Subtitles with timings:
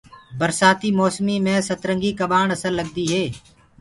[0.39, 3.25] برسآتي موسمو مي سترنگيٚ ڪٻآڻ اسل لگدي هي